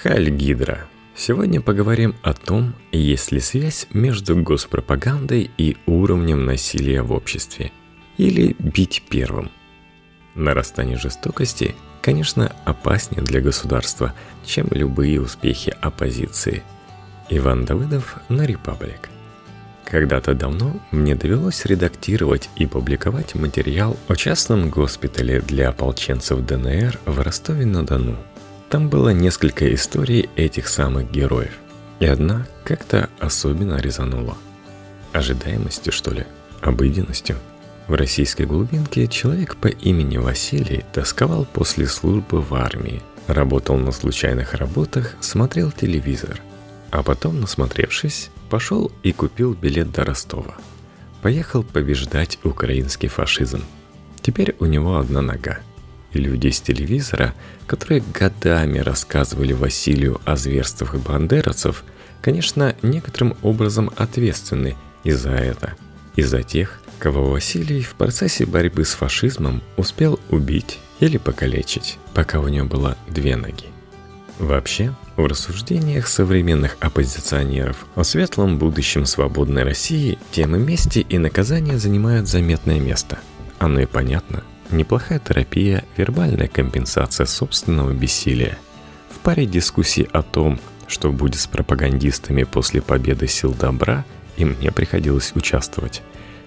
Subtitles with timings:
[0.00, 0.86] Халь Гидра.
[1.14, 7.70] Сегодня поговорим о том, есть ли связь между госпропагандой и уровнем насилия в обществе.
[8.16, 9.50] Или бить первым.
[10.34, 16.62] Нарастание жестокости, конечно, опаснее для государства, чем любые успехи оппозиции.
[17.28, 19.10] Иван Давыдов на Репаблик.
[19.84, 27.20] Когда-то давно мне довелось редактировать и публиковать материал о частном госпитале для ополченцев ДНР в
[27.20, 28.16] Ростове-на-Дону.
[28.72, 31.52] Там было несколько историй этих самых героев.
[32.00, 34.38] И одна как-то особенно резанула.
[35.12, 36.24] Ожидаемостью, что ли?
[36.62, 37.36] Обыденностью?
[37.86, 44.54] В российской глубинке человек по имени Василий тосковал после службы в армии, работал на случайных
[44.54, 46.40] работах, смотрел телевизор.
[46.90, 50.54] А потом, насмотревшись, Пошел и купил билет до Ростова.
[51.20, 53.64] Поехал побеждать украинский фашизм.
[54.22, 55.58] Теперь у него одна нога.
[56.12, 57.34] И люди с телевизора,
[57.66, 61.84] которые годами рассказывали Василию о зверствах бандеровцев,
[62.20, 65.74] конечно, некоторым образом ответственны и за это,
[66.16, 72.40] и за тех, кого Василий в процессе борьбы с фашизмом успел убить или покалечить, пока
[72.40, 73.66] у него было две ноги.
[74.38, 82.28] Вообще, в рассуждениях современных оппозиционеров о светлом будущем свободной России темы мести и наказания занимают
[82.28, 83.18] заметное место.
[83.58, 84.42] Оно и понятно.
[84.70, 88.58] Неплохая терапия, вербальная компенсация собственного бессилия.
[89.10, 94.04] В паре дискуссий о том, что будет с пропагандистами после победы сил добра,
[94.36, 96.02] и мне приходилось участвовать.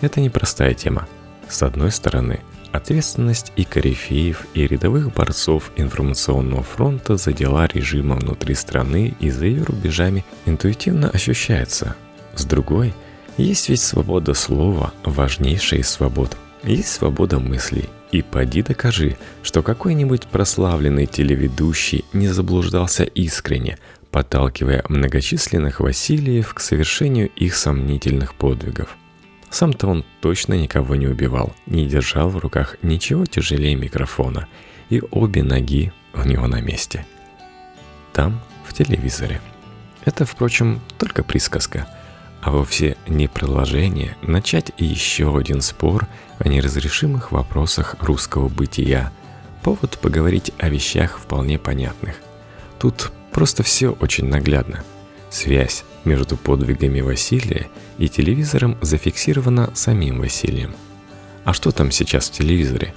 [0.00, 1.06] Это непростая тема.
[1.48, 2.40] С одной стороны–
[2.76, 9.46] Ответственность и корифеев, и рядовых борцов информационного фронта за дела режима внутри страны и за
[9.46, 11.96] ее рубежами интуитивно ощущается.
[12.34, 12.92] С другой,
[13.38, 16.36] есть ведь свобода слова, важнейшая из свобод.
[16.64, 17.88] Есть свобода мыслей.
[18.12, 23.78] И поди докажи, что какой-нибудь прославленный телеведущий не заблуждался искренне,
[24.10, 28.96] подталкивая многочисленных Васильев к совершению их сомнительных подвигов–
[29.50, 34.48] сам-то он точно никого не убивал, не держал в руках ничего тяжелее микрофона,
[34.90, 37.06] и обе ноги у него на месте.
[38.12, 39.40] Там, в телевизоре.
[40.04, 41.88] Это, впрочем, только присказка,
[42.46, 46.06] а вовсе не предложение начать еще один спор
[46.38, 49.10] о неразрешимых вопросах русского бытия,
[49.64, 52.14] повод поговорить о вещах вполне понятных.
[52.78, 54.84] Тут просто все очень наглядно.
[55.28, 57.66] Связь между подвигами Василия
[57.98, 60.76] и телевизором зафиксировано самим Василием.
[61.42, 62.94] А что там сейчас в телевизоре?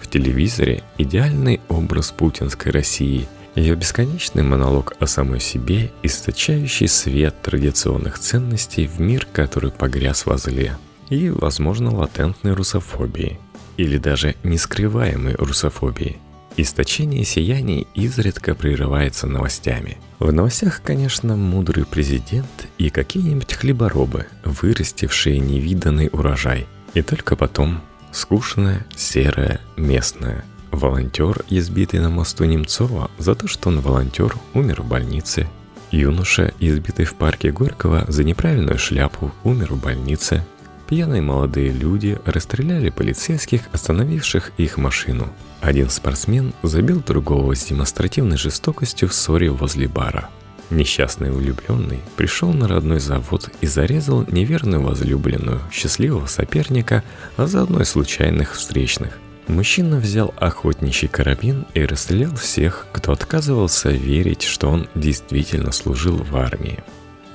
[0.00, 8.18] В телевизоре идеальный образ путинской России, ее бесконечный монолог о самой себе, источающий свет традиционных
[8.18, 10.76] ценностей в мир, который погряз во зле,
[11.08, 13.38] и, возможно, латентной русофобии,
[13.76, 16.18] или даже нескрываемой русофобии–
[16.60, 19.96] Источение сияний изредка прерывается новостями.
[20.18, 26.66] В новостях, конечно, мудрый президент и какие-нибудь хлеборобы, вырастившие невиданный урожай.
[26.94, 27.80] И только потом
[28.10, 30.44] скучное, серое, местное.
[30.70, 35.48] Волонтер, избитый на мосту Немцова за то, что он волонтер, умер в больнице.
[35.90, 40.44] Юноша, избитый в парке Горького за неправильную шляпу, умер в больнице.
[40.86, 45.28] Пьяные молодые люди расстреляли полицейских, остановивших их машину.
[45.60, 50.28] Один спортсмен забил другого с демонстративной жестокостью в ссоре возле бара.
[50.70, 57.02] Несчастный влюбленный пришел на родной завод и зарезал неверную возлюбленную, счастливого соперника,
[57.38, 59.18] а заодно и случайных встречных.
[59.48, 66.36] Мужчина взял охотничий карабин и расстрелял всех, кто отказывался верить, что он действительно служил в
[66.36, 66.78] армии.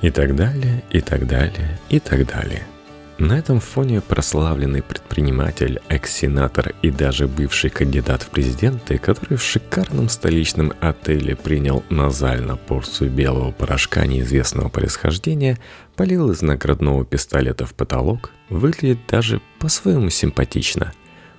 [0.00, 2.66] И так далее, и так далее, и так далее–
[3.18, 10.08] на этом фоне прославленный предприниматель, экс-сенатор и даже бывший кандидат в президенты, который в шикарном
[10.08, 15.60] столичном отеле принял назально порцию белого порошка неизвестного происхождения,
[15.94, 20.92] полил из наградного пистолета в потолок, выглядит даже по-своему симпатично.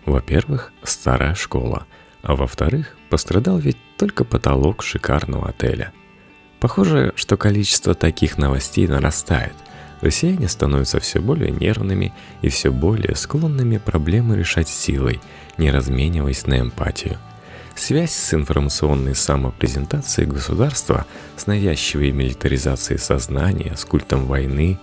[0.06, 1.86] Во-первых, старая школа,
[2.22, 5.92] а во-вторых, пострадал ведь только потолок шикарного отеля.
[6.60, 9.54] Похоже, что количество таких новостей нарастает–
[10.02, 15.22] Россияне становятся все более нервными и все более склонными проблемы решать силой,
[15.58, 17.18] не размениваясь на эмпатию.
[17.76, 24.80] Связь с информационной самопрезентацией государства, с навязчивой милитаризацией сознания, с культом войны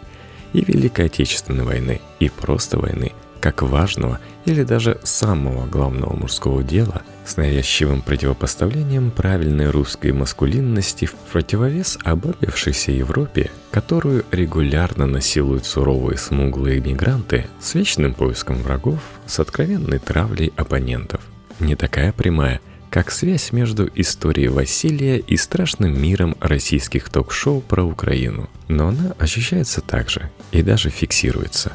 [0.53, 3.13] и Великой Отечественной войны, и просто войны–
[3.43, 11.15] как важного или даже самого главного мужского дела с навязчивым противопоставлением правильной русской маскулинности в
[11.33, 19.99] противовес обабившейся Европе, которую регулярно насилуют суровые смуглые мигранты с вечным поиском врагов, с откровенной
[19.99, 21.21] травлей оппонентов.
[21.59, 22.61] Не такая прямая,
[22.91, 28.49] как связь между историей Василия и страшным миром российских ток-шоу про Украину.
[28.69, 31.73] Но она ощущается так же и даже фиксируется.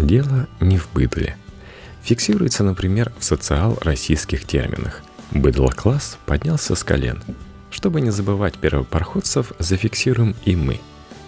[0.00, 1.36] Дело не в быдле.
[2.02, 5.02] Фиксируется, например, в социал-российских терминах.
[5.32, 7.22] Быдло-класс поднялся с колен.
[7.70, 10.80] Чтобы не забывать первопроходцев, зафиксируем и мы.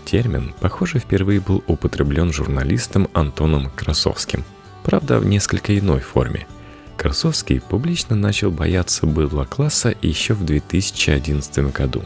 [0.05, 4.45] Термин, похоже, впервые был употреблен журналистом Антоном Красовским.
[4.83, 6.47] Правда, в несколько иной форме–
[7.03, 12.05] Красовский публично начал бояться быдла класса еще в 2011 году.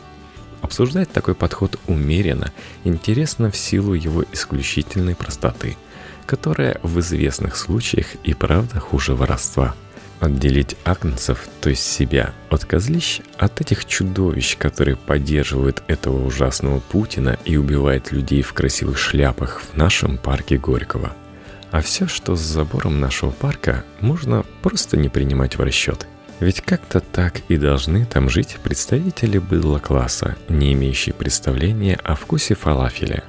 [0.62, 2.50] Обсуждать такой подход умеренно
[2.84, 5.76] интересно в силу его исключительной простоты,
[6.26, 9.74] которая в известных случаях и правда хуже воровства.
[10.20, 17.38] Отделить агнцев, то есть себя, от козлищ, от этих чудовищ, которые поддерживают этого ужасного Путина
[17.44, 21.12] и убивают людей в красивых шляпах в нашем парке Горького–
[21.70, 26.06] а все, что с забором нашего парка, можно просто не принимать в расчет.
[26.40, 32.54] Ведь как-то так и должны там жить представители быдла класса, не имеющие представления о вкусе
[32.54, 33.24] фалафеля.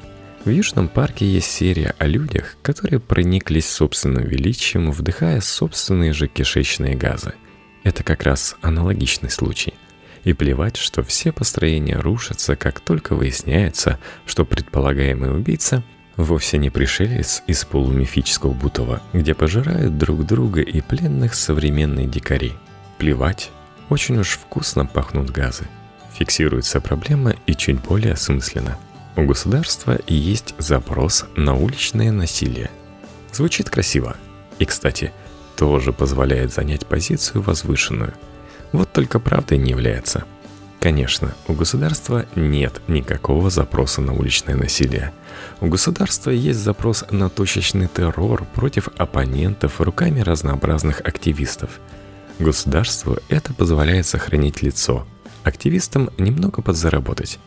[0.48, 6.96] В Южном парке есть серия о людях, которые прониклись собственным величием, вдыхая собственные же кишечные
[6.96, 7.34] газы.
[7.84, 9.74] Это как раз аналогичный случай.
[10.24, 15.84] И плевать, что все построения рушатся, как только выясняется, что предполагаемый убийца–
[16.16, 22.54] Вовсе не пришелец из полумифического Бутова, где пожирают друг друга и пленных современные дикари.
[22.98, 23.52] Плевать,
[23.90, 25.68] очень уж вкусно пахнут газы.
[26.14, 28.80] Фиксируется проблема и чуть более осмысленно.
[29.18, 32.72] У государства есть запрос на уличное насилие.
[33.34, 34.16] Звучит красиво.
[34.60, 35.12] И, кстати,
[35.58, 38.14] тоже позволяет занять позицию возвышенную.
[38.72, 40.24] Вот только правдой не является.
[40.80, 45.12] Конечно, у государства нет никакого запроса на уличное насилие–
[45.60, 51.80] у государства есть запрос на точечный террор против оппонентов руками разнообразных активистов.
[52.38, 55.08] Государству это позволяет сохранить лицо,
[55.44, 57.40] активистам немного подзаработать.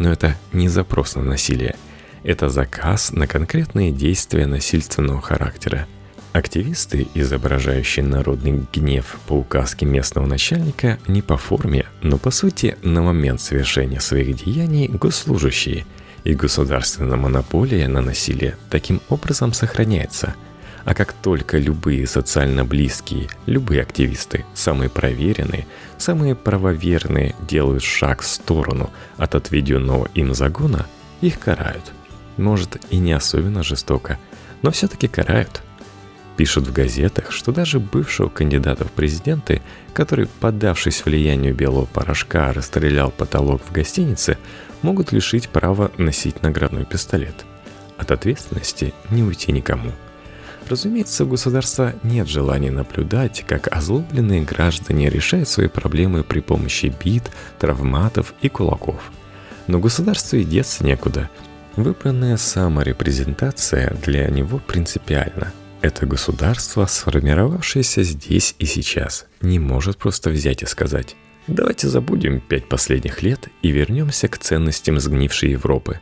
[0.00, 1.76] Но это не запрос на насилие,
[2.24, 5.86] это заказ на конкретные действия насильственного характера.
[6.32, 13.02] Активисты, изображающие народный гнев по указке местного начальника, не по форме, но по сути на
[13.02, 15.86] момент совершения своих деяний госслужащие–
[16.24, 20.34] и государственная монополия на насилие таким образом сохраняется.
[20.84, 25.66] А как только любые социально близкие, любые активисты, самые проверенные,
[25.98, 30.86] самые правоверные делают шаг в сторону от отведенного им загона,
[31.20, 31.92] их карают.
[32.36, 34.18] Может и не особенно жестоко,
[34.62, 35.62] но все-таки карают–
[36.40, 39.60] Пишут в газетах, что даже бывшего кандидата в президенты,
[39.92, 44.38] который, поддавшись влиянию белого порошка, расстрелял потолок в гостинице,
[44.80, 47.44] могут лишить права носить наградной пистолет.
[47.98, 49.92] От ответственности не уйти никому.
[50.68, 57.24] Разумеется, у государства нет желания наблюдать, как озлобленные граждане решают свои проблемы при помощи бит,
[57.58, 59.10] травматов и кулаков.
[59.66, 61.28] Но государству и деться некуда.
[61.76, 65.52] Выбранная саморепрезентация для него принципиальна–
[65.82, 71.16] это государство, сформировавшееся здесь и сейчас, не может просто взять и сказать
[71.46, 76.00] «давайте забудем пять последних лет и вернемся к ценностям сгнившей Европы».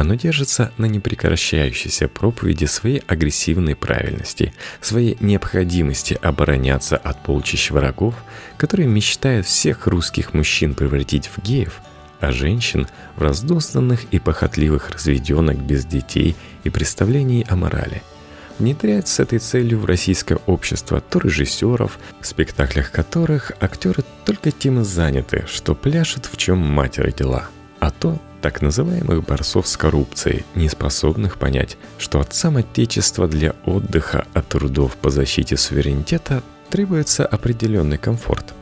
[0.00, 8.14] Оно держится на непрекращающейся проповеди своей агрессивной правильности, своей необходимости обороняться от полчищ врагов,
[8.56, 11.82] которые мечтают всех русских мужчин превратить в геев,
[12.18, 12.86] а женщин
[13.16, 18.02] в раздостанных и похотливых разведенок без детей и представлений о морали–
[18.58, 24.80] внедряет с этой целью в российское общество то режиссеров, в спектаклях которых актеры только тем
[24.80, 27.48] и заняты, что пляшут в чем мать родила,
[27.80, 34.26] а то так называемых борцов с коррупцией, не способных понять, что от самотечества для отдыха
[34.34, 38.54] от трудов по защите суверенитета требуется определенный комфорт.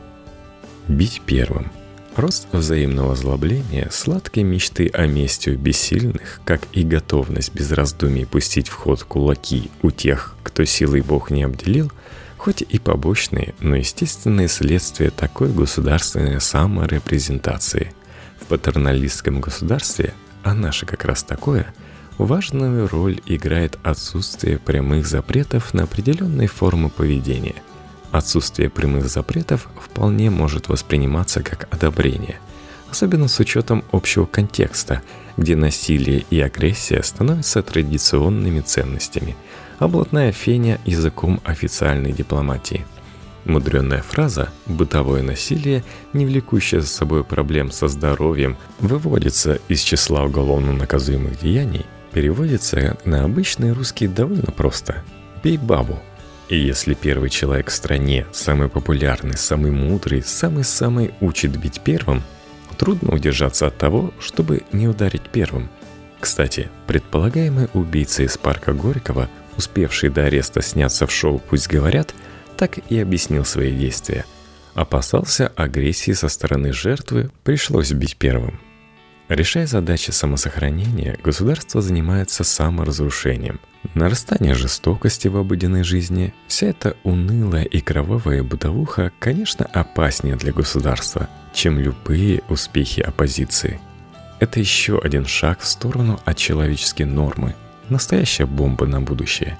[0.87, 1.71] Бить первым–
[2.19, 8.67] Рост взаимного злобления, сладкие мечты о мести у бессильных, как и готовность без раздумий пустить
[8.67, 11.89] в ход кулаки у тех, кто силой Бог не обделил,
[12.37, 17.93] хоть и побочные, но естественные следствия такой государственной саморепрезентации.
[18.41, 21.73] В патерналистском государстве, а наше как раз такое,
[22.17, 27.55] важную роль играет отсутствие прямых запретов на определенные формы поведения–
[28.11, 32.39] Отсутствие прямых запретов вполне может восприниматься как одобрение,
[32.89, 35.03] особенно с учетом общего контекста,
[35.37, 39.35] где насилие и агрессия становятся традиционными ценностями,
[39.77, 42.85] а блатная феня– языком официальной дипломатии.
[43.45, 50.73] Мудренная фраза «бытовое насилие, не влекущее за собой проблем со здоровьем, выводится из числа уголовно
[50.73, 55.03] наказуемых деяний» переводится на обычный русский довольно просто–
[55.43, 55.99] «бей бабу»,
[56.49, 62.23] И если первый человек в стране, самый популярный, самый мудрый, самый-самый учит бить первым,
[62.77, 65.69] трудно удержаться от того, чтобы не ударить первым.
[66.19, 72.15] Кстати, предполагаемый убийца из парка Горького, успевший до ареста сняться в шоу «Пусть говорят»,
[72.59, 74.25] так и объяснил свои действия.
[74.75, 78.59] Опасался агрессии со стороны жертвы, пришлось бить первым.
[79.29, 83.61] Решая задачи самосохранения, государство занимается саморазрушением.
[83.93, 91.29] Нарастание жестокости в обыденной жизни, вся эта унылая и кровавая бытовуха, конечно, опаснее для государства,
[91.53, 93.79] чем любые успехи оппозиции.
[94.41, 97.55] Это еще один шаг в сторону от человеческой нормы,
[97.87, 99.57] настоящая бомба на будущее.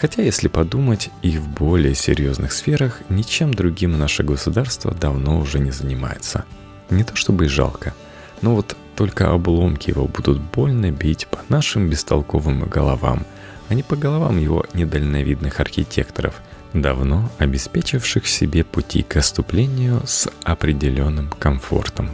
[0.00, 5.72] Хотя, если подумать, и в более серьезных сферах ничем другим наше государство давно уже не
[5.72, 6.44] занимается.
[6.88, 7.94] Не то чтобы и жалко,
[8.40, 13.26] но вот только обломки его будут больно бить по нашим бестолковым головам,
[13.68, 16.40] а не по головам его недальновидных архитекторов,
[16.72, 22.10] давно обеспечивших себе пути к оступлению с определенным комфортом.